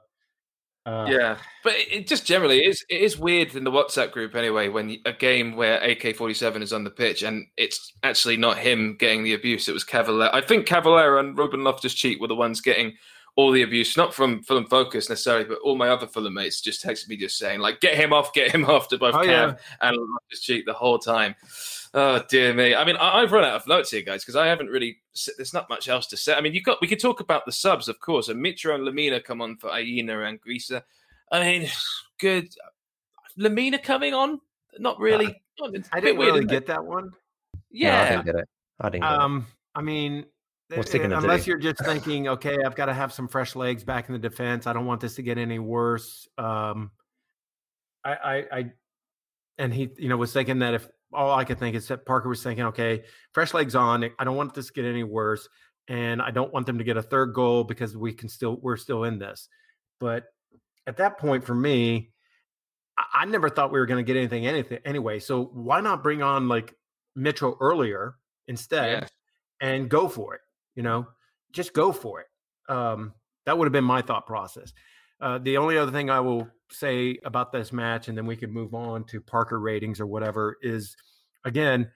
[0.86, 4.36] uh, yeah, but it, just generally it is it is weird in the WhatsApp group
[4.36, 8.38] anyway when a game where AK forty seven is on the pitch and it's actually
[8.38, 9.68] not him getting the abuse.
[9.68, 10.30] It was Cavalier.
[10.32, 12.94] I think Cavalier and Ruben Loftus Cheek were the ones getting
[13.36, 16.84] all the abuse, not from Fulham Focus necessarily, but all my other Fulham mates just
[16.84, 19.28] texted me just saying like, "Get him off, get him off" to both oh, Cav
[19.28, 19.56] yeah.
[19.82, 21.36] and Loftus Cheek the whole time.
[22.00, 22.76] Oh dear me!
[22.76, 24.98] I mean, I, have run out of notes here, guys, because I haven't really.
[25.36, 26.36] There's not much else to say.
[26.36, 26.80] I mean, you got.
[26.80, 28.30] We could talk about the subs, of course.
[28.30, 30.84] And Mitro and Lemina come on for Aina and Grisa.
[31.32, 31.70] I mean,
[32.20, 32.50] good.
[33.40, 34.40] Lemina coming on,
[34.78, 35.42] not really.
[35.60, 37.10] Uh, I didn't really get that one.
[37.72, 38.50] Yeah, no, I didn't get it.
[38.80, 39.04] I didn't.
[39.04, 39.80] um, it.
[39.80, 40.26] I mean,
[40.70, 44.20] unless you're just thinking, okay, I've got to have some fresh legs back in the
[44.20, 44.68] defense.
[44.68, 46.28] I don't want this to get any worse.
[46.38, 46.92] Um,
[48.06, 48.72] I, I, I,
[49.58, 52.30] and he, you know, was thinking that if all I could think is that Parker
[52.30, 54.10] was thinking, okay, fresh legs on.
[54.20, 55.48] I don't want this to get any worse,
[55.88, 58.78] and I don't want them to get a third goal because we can still we're
[58.78, 59.48] still in this.
[60.00, 60.26] But
[60.86, 62.12] at that point, for me,
[62.98, 65.20] I, I never thought we were going to get anything anything anyway.
[65.20, 66.74] So why not bring on like
[67.18, 68.16] Mitro earlier
[68.48, 69.10] instead
[69.62, 70.42] and go for it?
[70.76, 71.08] You know,
[71.52, 72.28] just go for it.
[72.72, 73.14] Um,
[73.46, 74.74] that would have been my thought process.
[75.20, 78.52] Uh, the only other thing I will say about this match, and then we can
[78.52, 80.96] move on to Parker ratings or whatever, is
[81.44, 81.90] again,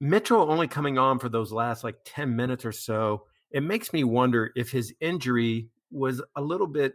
[0.00, 3.24] Mitchell only coming on for those last like 10 minutes or so.
[3.50, 6.92] It makes me wonder if his injury was a little bit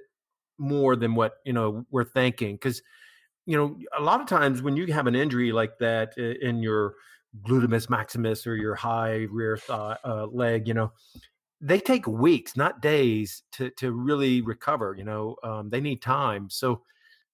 [0.57, 2.55] more than what, you know, we're thinking.
[2.55, 2.81] Because,
[3.45, 6.93] you know, a lot of times when you have an injury like that in your
[7.41, 10.91] gluteus maximus or your high rear thigh, uh, leg, you know,
[11.63, 14.95] they take weeks, not days, to to really recover.
[14.97, 16.49] You know, um, they need time.
[16.49, 16.81] So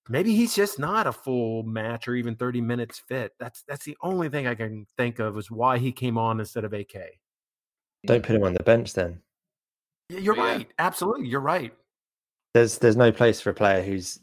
[0.07, 3.33] maybe he's just not a full match or even 30 minutes fit.
[3.39, 6.63] That's that's the only thing I can think of is why he came on instead
[6.63, 6.95] of AK.
[8.05, 9.19] Don't put him on the bench then.
[10.09, 10.67] You're right.
[10.77, 11.73] Absolutely, you're right.
[12.53, 14.19] There's there's no place for a player who's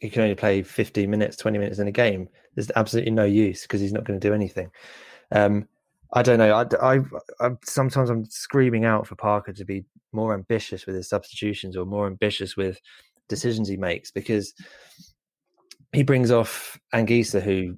[0.00, 2.28] he can only play 15 minutes, 20 minutes in a game.
[2.54, 4.70] There's absolutely no use because he's not going to do anything.
[5.32, 5.66] Um,
[6.12, 6.54] I don't know.
[6.54, 7.00] I, I,
[7.40, 11.84] I, sometimes I'm screaming out for Parker to be more ambitious with his substitutions or
[11.84, 12.80] more ambitious with
[13.28, 14.54] decisions he makes because
[15.92, 17.76] he brings off Anguissa, who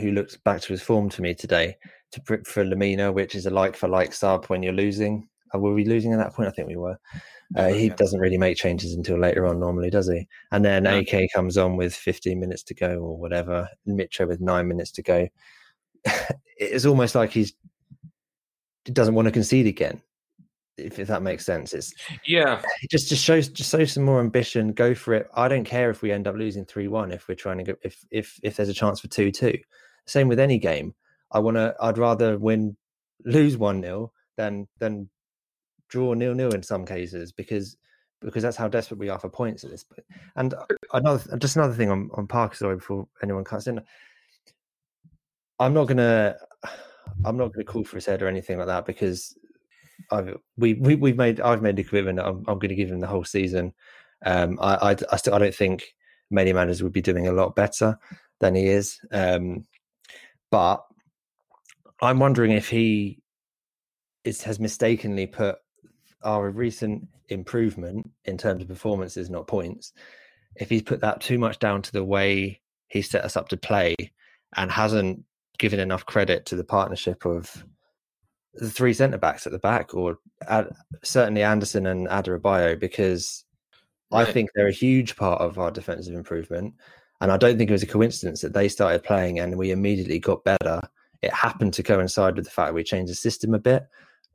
[0.00, 1.76] who looked back to his form to me today,
[2.12, 5.28] to for Lemina, which is a like for like sub when you're losing.
[5.54, 6.48] Uh, were we losing at that point?
[6.48, 6.98] I think we were.
[7.56, 7.94] Uh, he yeah.
[7.94, 10.26] doesn't really make changes until later on, normally, does he?
[10.50, 10.86] And then.
[10.86, 13.68] AK comes on with 15 minutes to go or whatever.
[13.86, 15.28] Mitro with nine minutes to go.
[16.56, 17.63] it's almost like he's he
[18.92, 20.02] doesn't want to concede again.
[20.76, 21.94] If, if that makes sense, it's
[22.26, 22.60] yeah.
[22.62, 24.72] Eh, just just shows just show some more ambition.
[24.72, 25.28] Go for it.
[25.34, 27.12] I don't care if we end up losing three one.
[27.12, 29.56] If we're trying to go, if if if there's a chance for two two.
[30.06, 30.94] Same with any game.
[31.30, 31.74] I want to.
[31.80, 32.76] I'd rather win,
[33.24, 35.08] lose one 0 than than
[35.88, 37.76] draw nil nil in some cases because
[38.20, 40.04] because that's how desperate we are for points at this point.
[40.36, 42.56] And uh, another just another thing on on Parker.
[42.56, 43.80] Sorry, before anyone cuts in,
[45.58, 46.36] I'm not gonna
[47.24, 49.36] I'm not gonna call for his head or anything like that because
[50.10, 52.20] I've we, we we've made I've made the commitment.
[52.20, 53.72] I'm, I'm going to give him the whole season.
[54.24, 55.84] Um, I I, I still I don't think
[56.30, 57.98] many managers would be doing a lot better
[58.40, 59.00] than he is.
[59.12, 59.66] Um,
[60.50, 60.84] but
[62.00, 63.22] I'm wondering if he
[64.24, 65.56] is has mistakenly put
[66.22, 69.92] our recent improvement in terms of performances, not points,
[70.56, 73.56] if he's put that too much down to the way he set us up to
[73.56, 73.94] play
[74.56, 75.24] and hasn't
[75.58, 77.64] given enough credit to the partnership of
[78.54, 80.64] the three centre backs at the back, or uh,
[81.02, 83.44] certainly Andersen and Adarabioyo, because
[84.12, 84.26] right.
[84.26, 86.74] I think they're a huge part of our defensive improvement.
[87.20, 90.18] And I don't think it was a coincidence that they started playing and we immediately
[90.18, 90.82] got better.
[91.22, 93.84] It happened to coincide with the fact we changed the system a bit,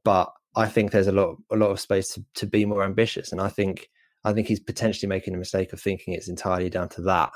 [0.04, 3.32] but I think there's a lot a lot of space to, to be more ambitious,
[3.32, 3.90] and I think
[4.24, 7.32] I think he's potentially making a mistake of thinking it's entirely down to that,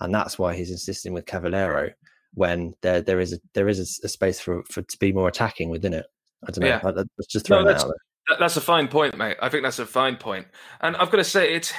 [0.00, 1.90] and that's why he's insisting with Cavaleiro
[2.34, 5.28] when there there is a there is a, a space for for to be more
[5.28, 6.06] attacking within it.
[6.46, 6.68] I don't know.
[6.68, 7.04] Yeah.
[7.18, 7.88] Let's just throw no, that out
[8.28, 8.38] there.
[8.38, 9.36] That's a fine point, mate.
[9.40, 10.46] I think that's a fine point,
[10.80, 11.72] and I've got to say it's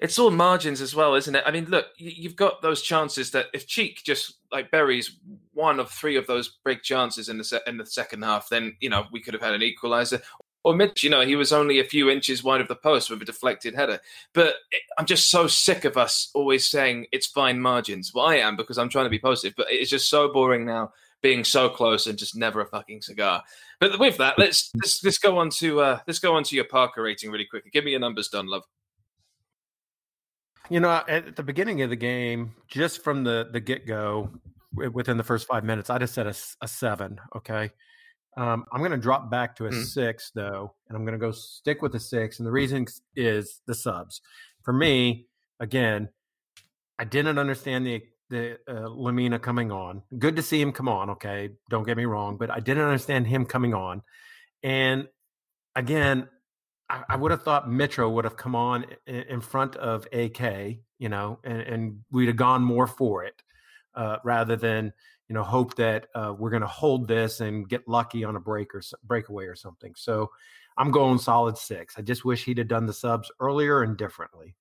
[0.00, 1.42] it's all margins as well, isn't it?
[1.46, 5.18] I mean, look, you've got those chances that if Cheek just like buries
[5.52, 8.76] one of three of those big chances in the se- in the second half, then
[8.80, 10.22] you know we could have had an equaliser.
[10.66, 13.22] Or Mitch, you know, he was only a few inches wide of the post with
[13.22, 14.00] a deflected header.
[14.32, 14.56] But
[14.98, 18.12] I'm just so sick of us always saying it's fine margins.
[18.12, 20.92] Well, I am because I'm trying to be positive, but it's just so boring now
[21.22, 23.44] being so close and just never a fucking cigar.
[23.78, 26.64] But with that, let's let's, let's go on to uh, let's go on to your
[26.64, 27.70] Parker rating really quickly.
[27.70, 28.64] Give me your numbers, Don, love.
[30.68, 34.32] You know, at the beginning of the game, just from the the get go,
[34.74, 37.20] within the first five minutes, I just said a, a seven.
[37.36, 37.70] Okay,
[38.36, 39.84] um, I'm going to drop back to a mm.
[39.84, 42.38] six though, and I'm going to go stick with a six.
[42.38, 44.20] And the reason is the subs.
[44.62, 45.26] For me,
[45.60, 46.08] again,
[46.98, 50.02] I didn't understand the the uh, Lemina coming on.
[50.18, 51.10] Good to see him come on.
[51.10, 54.02] Okay, don't get me wrong, but I didn't understand him coming on.
[54.62, 55.06] And
[55.76, 56.28] again,
[56.88, 60.78] I, I would have thought Mitro would have come on in, in front of AK,
[60.98, 63.42] you know, and, and, we'd have gone more for it
[63.94, 64.92] uh, rather than
[65.28, 68.40] you know hope that uh, we're going to hold this and get lucky on a
[68.40, 69.92] break or breakaway or something.
[69.96, 70.30] So
[70.78, 71.94] I'm going solid six.
[71.98, 74.54] I just wish he'd have done the subs earlier and differently.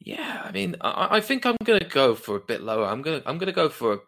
[0.00, 2.86] Yeah, I mean, I, I think I'm going to go for a bit lower.
[2.86, 3.98] I'm going to I'm going to go for a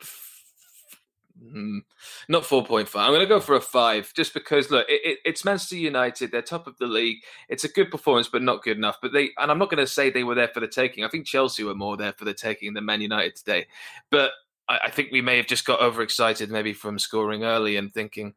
[1.43, 1.81] Mm,
[2.29, 2.89] not 4.5.
[2.95, 6.31] I'm going to go for a five just because, look, it, it, it's Manchester United.
[6.31, 7.19] They're top of the league.
[7.49, 8.99] It's a good performance, but not good enough.
[9.03, 11.05] But they, and I'm not going to say they were there for the taking.
[11.05, 13.67] I think Chelsea were more there for the taking than Man United today.
[14.11, 14.31] But
[14.69, 18.35] I, I think we may have just got overexcited maybe from scoring early and thinking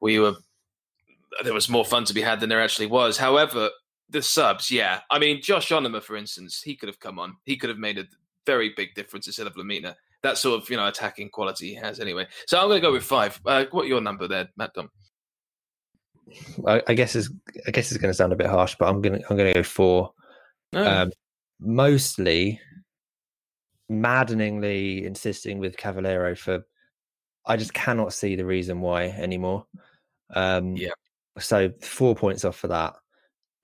[0.00, 0.34] we were,
[1.44, 3.16] there was more fun to be had than there actually was.
[3.16, 3.70] However,
[4.08, 5.00] the subs, yeah.
[5.10, 7.36] I mean, Josh Onomah, for instance, he could have come on.
[7.44, 8.04] He could have made a
[8.46, 9.94] very big difference instead of Lemina.
[10.22, 12.26] that sort of you know attacking quality he has anyway.
[12.46, 13.40] So I'm going to go with five.
[13.46, 14.90] Uh, what your number there, Matt Dom?
[16.66, 17.32] I, I, guess is
[17.66, 19.52] I guess it's going to sound a bit harsh, but I'm going to I'm going
[19.52, 20.12] to go four.
[20.72, 21.02] Oh.
[21.02, 21.12] Um,
[21.60, 22.60] mostly,
[23.90, 26.64] maddeningly insisting with Cavaleiro for.
[27.46, 29.66] I just cannot see the reason why anymore.
[30.34, 30.90] Um, yeah.
[31.38, 32.94] So four points off for that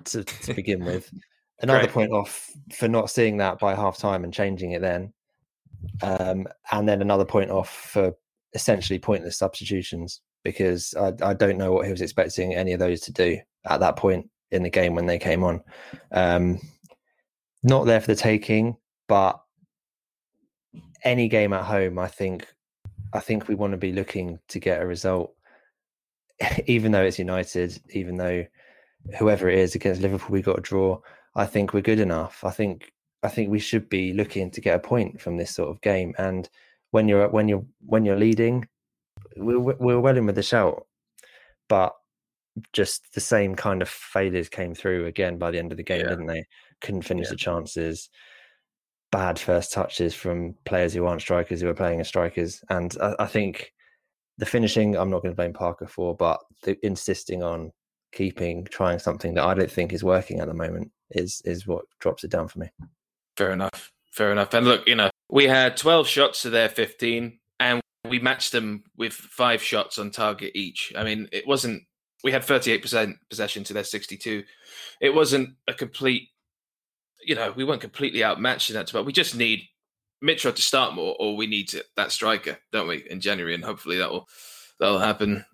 [0.07, 1.13] to, to begin with.
[1.61, 5.13] Another point off for not seeing that by half time and changing it then
[6.03, 8.13] um, and then another point off for
[8.55, 13.01] essentially pointless substitutions because I, I don't know what he was expecting any of those
[13.03, 15.63] to do at that point in the game when they came on.
[16.13, 16.61] Um,
[17.63, 18.77] not there for the taking,
[19.09, 19.41] but
[21.05, 22.47] any game at home, I think,
[23.13, 25.35] I think we want to be looking to get a result,
[26.67, 28.45] even though it's United, even though
[29.19, 31.01] whoever it is against Liverpool, we got a draw.
[31.35, 32.43] I think we're good enough.
[32.45, 35.71] I think I think we should be looking to get a point from this sort
[35.71, 36.15] of game.
[36.19, 36.49] And
[36.91, 38.69] when you're when you're when you're leading,
[39.37, 40.87] we're we're well in with the shout,
[41.69, 41.95] but
[42.73, 46.01] just the same kind of failures came through again by the end of the game,
[46.01, 46.09] yeah.
[46.09, 46.45] didn't they?
[46.81, 47.31] Couldn't finish yeah.
[47.31, 48.09] the chances.
[49.13, 53.15] Bad first touches from players who aren't strikers who are playing as strikers, and I,
[53.21, 53.73] I think
[54.39, 57.73] the finishing I'm not going to blame Parker for, but the insisting on
[58.13, 61.85] keeping trying something that I don't think is working at the moment is is what
[62.01, 62.69] drops it down for me.
[63.37, 63.93] Fair enough.
[64.11, 64.55] Fair enough.
[64.55, 68.85] And look, you know, we had 12 shots to their 15, and we matched them
[68.97, 70.93] with five shots on target each.
[70.97, 71.83] I mean, it wasn't,
[72.25, 74.45] we had 38% possession to their 62.
[75.01, 76.31] It wasn't a complete,
[77.27, 79.63] you know, we weren't completely outmatched in that, but we just need
[80.25, 83.55] Mitro to start more, or we need to, that striker, don't we, in January?
[83.55, 84.29] And hopefully that will,
[84.79, 85.45] that'll happen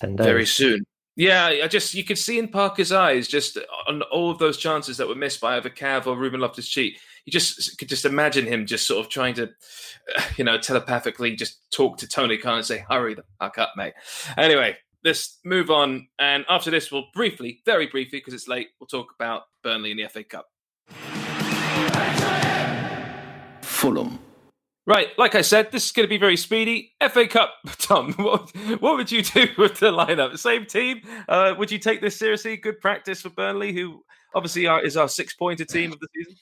[0.00, 0.84] very soon.
[1.16, 4.96] Yeah, I just you could see in Parker's eyes just on all of those chances
[4.98, 7.00] that were missed by either Cav or Ruben Loftus Cheek.
[7.24, 9.50] You just could just imagine him just sort of trying to,
[10.36, 13.94] you know, telepathically just talk to Tony Khan and say, "Hurry the fuck up, mate."
[14.36, 18.86] Anyway, let's move on, and after this, we'll briefly, very briefly, because it's late, we'll
[18.86, 20.46] talk about Burnley in the FA Cup.
[23.78, 24.18] Fulham
[24.86, 26.94] Right, like I said, this is going to be very speedy.
[27.10, 28.14] FA Cup, Tom.
[28.14, 30.36] What, what would you do with the lineup?
[30.38, 31.02] Same team?
[31.28, 32.56] Uh, would you take this seriously?
[32.56, 34.02] Good practice for Burnley, who
[34.34, 36.34] obviously are, is our six-pointer team of the season.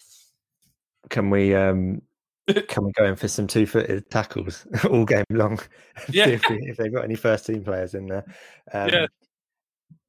[1.10, 2.02] Can we um,
[2.68, 5.58] can we go in for some two-footed tackles all game long?
[6.08, 6.28] Yeah.
[6.28, 8.24] if, we, if, they've got any first-team players in there.
[8.72, 9.06] Um, yeah.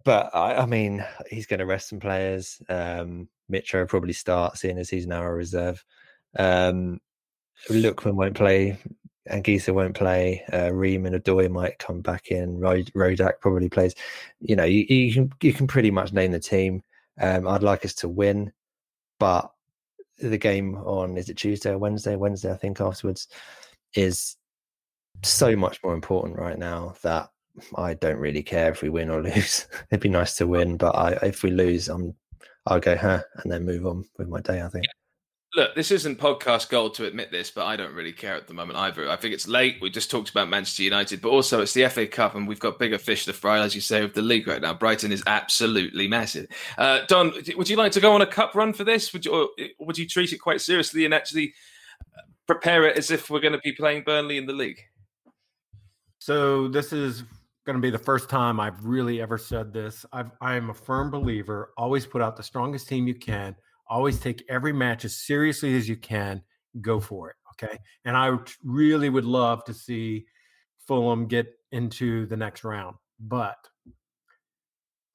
[0.06, 2.62] But I, I, mean, he's going to rest some players.
[2.70, 5.84] Um, Mitro probably starts, seeing as he's now a reserve.
[6.38, 7.00] Um,
[7.70, 8.78] Lookman won't play.
[9.30, 10.44] Anguissa won't play.
[10.54, 12.60] Uh, Ream and Odoi might come back in.
[12.60, 13.94] Rodak probably plays.
[14.40, 16.82] You know, you, you, can you can pretty much name the team.
[17.20, 18.54] Um, I'd like us to win,
[19.20, 19.52] but
[20.20, 22.16] the game on is it Tuesday or Wednesday?
[22.16, 22.80] Wednesday, I think.
[22.80, 23.28] Afterwards,
[23.94, 24.38] is
[25.24, 27.30] so much more important right now that
[27.76, 29.68] I don't really care if we win or lose.
[29.92, 32.16] It'd be nice to win, but I, if we lose, I'm
[32.66, 34.62] I'll go huh and then move on with my day.
[34.62, 34.86] I think
[35.58, 38.54] look, this isn't podcast gold to admit this, but I don't really care at the
[38.54, 39.10] moment either.
[39.10, 39.78] I think it's late.
[39.82, 42.78] We just talked about Manchester United, but also it's the FA Cup, and we've got
[42.78, 44.76] bigger fish to fry, as you say, with the league right now.
[44.76, 46.46] Brighton is absolutely massive.
[46.78, 49.12] Uh, Don, would you like to go on a cup run for this?
[49.14, 51.56] Would you, would you treat it quite seriously and actually
[52.46, 54.80] prepare it as if we're going to be playing Burnley in the league?
[56.20, 57.24] So this is
[57.66, 60.06] going to be the first time I've really ever said this.
[60.14, 61.74] I've, I am a firm believer.
[61.78, 63.56] Always put out the strongest team you can
[63.90, 66.42] always take every match as seriously as you can
[66.82, 67.80] go for it okay?
[68.06, 70.26] And i really would love to see
[70.88, 73.58] fulham get into the next round but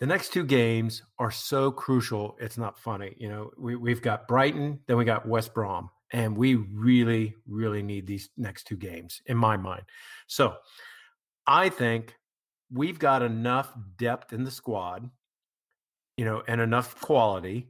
[0.00, 3.50] the next two games are so crucial it's not funny you know?
[3.58, 8.28] We, we've got brighton then we got west brom and we really really need these
[8.36, 9.84] next two games in my mind.
[10.26, 10.56] So
[11.46, 12.14] i think
[12.72, 15.08] we've got enough depth in the squad
[16.16, 17.68] you know and enough quality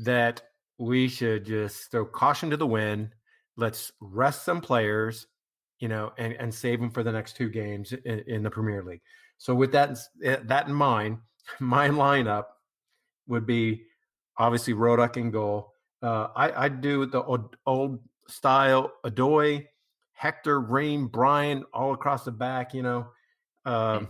[0.00, 0.42] that
[0.78, 3.10] we should just throw caution to the wind.
[3.56, 5.26] Let's rest some players,
[5.78, 8.82] you know, and, and save them for the next two games in, in the Premier
[8.82, 9.02] League.
[9.38, 11.18] So with that eh, that in mind,
[11.60, 12.44] my lineup
[13.26, 13.84] would be
[14.38, 15.74] obviously Rodak in goal.
[16.02, 19.66] Uh, I I do the old, old style Odoi,
[20.12, 22.72] Hector, Ream, Bryan all across the back.
[22.72, 23.06] You know,
[23.66, 24.08] um,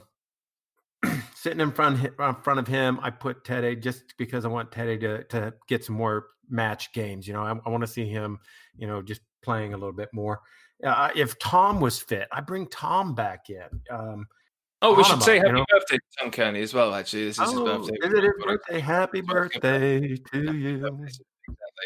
[1.40, 4.98] sitting in front in front of him, I put Teddy just because I want Teddy
[4.98, 7.26] to to get some more match games.
[7.26, 8.38] You know, I, I want to see him,
[8.76, 10.40] you know, just playing a little bit more.
[10.84, 13.80] Uh, if Tom was fit, I bring Tom back in.
[13.90, 14.26] Um,
[14.82, 15.64] oh, we should say happy you know?
[15.70, 16.94] birthday to Tom Cairney as well.
[16.94, 18.06] Actually, this is oh, his birthday.
[18.06, 18.80] Is it his birthday?
[18.80, 20.86] Happy birthday to you.
[20.86, 21.16] Exactly.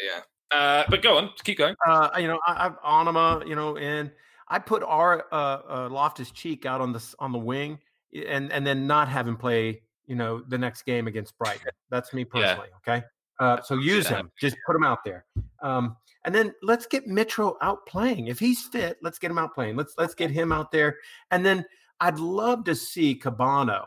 [0.03, 0.21] Yeah.
[0.51, 1.75] Uh, but go on, keep going.
[1.85, 4.11] Uh, you know, I, I've Onomah, you know, and
[4.47, 7.79] I put our uh, uh, Loftus Cheek out on the on the wing
[8.27, 11.71] and and then not have him play, you know, the next game against Brighton.
[11.89, 12.69] That's me personally.
[12.87, 12.95] Yeah.
[12.95, 13.05] Okay.
[13.39, 14.31] Uh, so use him.
[14.39, 15.25] Just put him out there.
[15.61, 18.27] Um, and then let's get Mitro out playing.
[18.27, 19.75] If he's fit, let's get him out playing.
[19.75, 20.97] Let's let's get him out there.
[21.31, 21.65] And then
[21.99, 23.85] I'd love to see Kebano.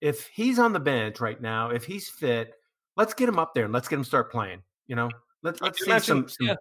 [0.00, 2.52] If he's on the bench right now, if he's fit,
[2.96, 4.62] let's get him up there and let's get him start playing.
[4.86, 5.10] You know,
[5.42, 6.54] let's let's see some, some, yeah.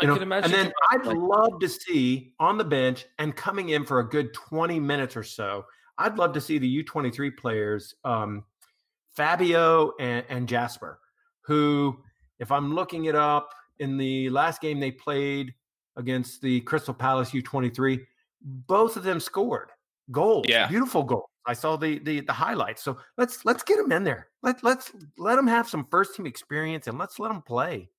[0.00, 0.14] I know?
[0.14, 0.52] can imagine.
[0.52, 4.32] And then I'd love to see on the bench and coming in for a good
[4.34, 5.64] 20 minutes or so.
[6.00, 8.44] I'd love to see the U23 players, um,
[9.14, 10.98] Fabio and, and Jasper,
[11.42, 12.00] who,
[12.38, 15.54] if I'm looking it up, in the last game they played
[15.96, 18.00] against the Crystal Palace U23,
[18.42, 19.70] both of them scored
[20.10, 20.46] goals.
[20.48, 21.28] Yeah, beautiful goals.
[21.46, 22.82] I saw the the the highlights.
[22.82, 24.28] So let's let's get them in there.
[24.42, 27.90] Let let's let them have some first team experience and let's let them play.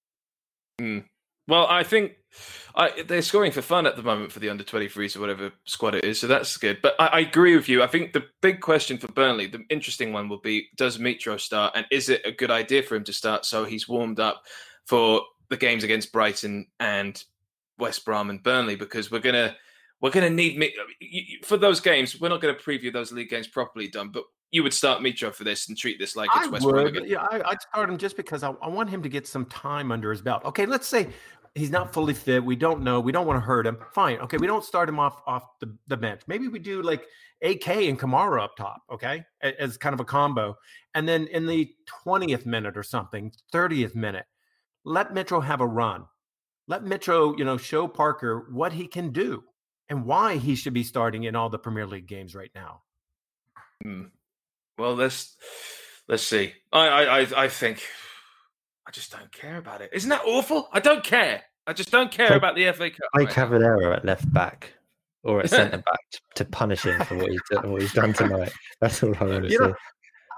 [0.80, 1.06] Mm.
[1.48, 2.14] Well, I think
[2.76, 5.96] I, they're scoring for fun at the moment for the under 23s or whatever squad
[5.96, 6.80] it is, so that's good.
[6.82, 7.84] But I, I, agree with you.
[7.84, 11.74] I think the big question for Burnley, the interesting one, will be: Does Mitro start,
[11.76, 14.44] and is it a good idea for him to start so he's warmed up
[14.86, 17.22] for the games against Brighton and
[17.78, 18.76] West Brom and Burnley?
[18.76, 19.56] Because we're gonna
[20.02, 22.20] we're gonna need me uh, for those games.
[22.20, 25.34] We're not going to preview those league games properly done, but you would start Mitro
[25.34, 27.06] for this and treat this like it's I West would, Brom.
[27.06, 29.91] Yeah, I, would start him just because I, I, want him to get some time
[29.91, 30.43] under his belt.
[30.43, 31.08] Okay, let's say
[31.56, 32.43] he's not fully fit.
[32.43, 32.99] We don't know.
[32.99, 33.78] We don't want to hurt him.
[33.93, 34.18] Fine.
[34.20, 36.22] Okay, we don't start him off off the, the bench.
[36.28, 37.06] Maybe we do like
[37.43, 38.82] AK and Kamara up top.
[38.91, 40.58] Okay, as kind of a combo,
[40.95, 44.26] and then in the twentieth minute or something, thirtieth minute,
[44.84, 46.06] let Mitro have a run.
[46.68, 49.43] Let Mitro, you know, show Parker what he can do
[49.89, 52.82] and why he should be starting in all the Premier League games right now.
[53.84, 54.05] Hmm.
[54.77, 55.36] Well, let's
[56.07, 56.53] let's see.
[56.71, 57.84] I I I think
[58.88, 59.91] I just don't care about it.
[59.93, 60.69] Isn't that awful?
[60.71, 61.43] I don't care.
[61.67, 62.99] I just don't care about the FA Cup.
[63.13, 64.73] Play right at left back
[65.23, 65.99] or at centre back
[66.36, 68.51] to punish him for what he's, done, what he's done tonight.
[68.82, 69.65] That's all I want to you say.
[69.67, 69.75] Know,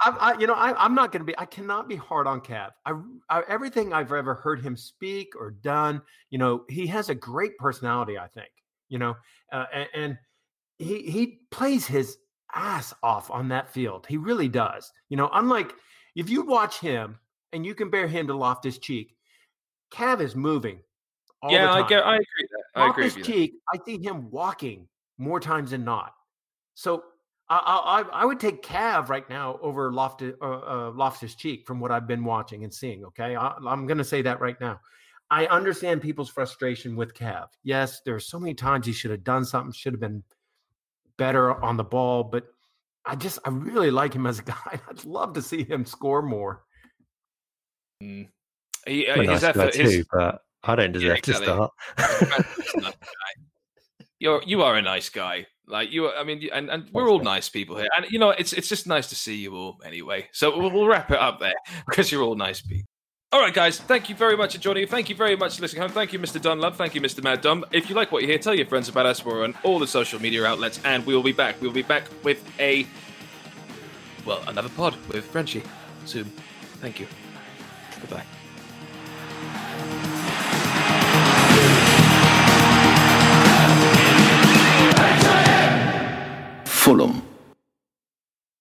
[0.01, 1.37] I, I, you know, I, am not going to be.
[1.37, 2.71] I cannot be hard on Cav.
[2.85, 2.93] I,
[3.29, 7.57] I, everything I've ever heard him speak or done, you know, he has a great
[7.57, 8.17] personality.
[8.17, 8.49] I think,
[8.93, 9.15] you know,
[9.51, 10.17] uh, and, and
[10.77, 12.17] he he plays his
[12.53, 14.05] ass off on that field.
[14.07, 14.91] He really does.
[15.09, 15.73] You know, unlike
[16.15, 17.17] if you watch him
[17.51, 19.15] and you compare him to Loftus Cheek,
[19.91, 20.79] Cav is moving.
[21.49, 22.05] yeah, I get.
[22.05, 22.47] I agree.
[22.51, 22.63] That.
[22.75, 24.87] I Loftus Cheek, I see him walking
[25.17, 26.13] more times than not.
[26.75, 27.03] So
[27.49, 31.79] I, I, I would take Cav right now over Loftus, uh, uh, Loftus Cheek from
[31.79, 33.05] what I've been watching and seeing.
[33.05, 34.79] Okay, I, I'm going to say that right now.
[35.33, 37.47] I understand people's frustration with Cav.
[37.63, 40.21] Yes, there are so many times he should have done something, should have been
[41.17, 42.45] better on the ball, but
[43.03, 44.79] I just I really like him as a guy.
[44.87, 46.61] I'd love to see him score more.
[48.03, 48.27] Mm.
[48.85, 51.47] He, uh, his effort, his, too, but I don't deserve yeah, exactly.
[51.47, 51.71] to
[52.75, 52.95] start.
[54.19, 55.47] You're you are a nice guy.
[55.65, 58.29] Like you, are, I mean, and, and we're all nice people here, and you know,
[58.29, 60.27] it's it's just nice to see you all anyway.
[60.31, 61.55] So we'll, we'll wrap it up there
[61.87, 62.92] because you're all nice people.
[63.33, 63.79] All right, guys.
[63.79, 64.85] Thank you very much, for joining.
[64.85, 65.89] Thank you very much for listening home.
[65.89, 66.39] Thank you, Mr.
[66.39, 66.75] Dunlop.
[66.75, 67.23] Thank you, Mr.
[67.23, 67.65] Mad Dumb.
[67.71, 69.25] If you like what you hear, tell your friends about us.
[69.25, 71.59] We're on all the social media outlets, and we will be back.
[71.59, 72.85] We will be back with a
[74.23, 75.63] well, another pod with Frenchie
[76.05, 76.25] soon.
[76.79, 77.07] Thank you.
[78.01, 78.23] Goodbye.
[86.65, 87.32] Fulham.